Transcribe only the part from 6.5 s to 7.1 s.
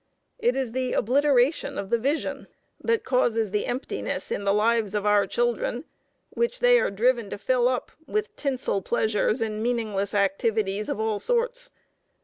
they are